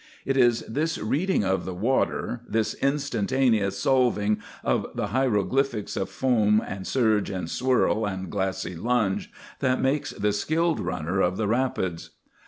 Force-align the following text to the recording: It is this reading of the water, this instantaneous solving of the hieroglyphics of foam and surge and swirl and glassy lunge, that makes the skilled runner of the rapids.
It 0.25 0.35
is 0.35 0.61
this 0.61 0.97
reading 0.97 1.43
of 1.43 1.63
the 1.63 1.75
water, 1.75 2.41
this 2.47 2.73
instantaneous 2.81 3.77
solving 3.77 4.39
of 4.63 4.87
the 4.95 5.09
hieroglyphics 5.09 5.95
of 5.95 6.09
foam 6.09 6.59
and 6.65 6.87
surge 6.87 7.29
and 7.29 7.47
swirl 7.47 8.07
and 8.07 8.31
glassy 8.31 8.75
lunge, 8.75 9.31
that 9.59 9.79
makes 9.79 10.09
the 10.09 10.33
skilled 10.33 10.79
runner 10.79 11.21
of 11.21 11.37
the 11.37 11.47
rapids. 11.47 12.09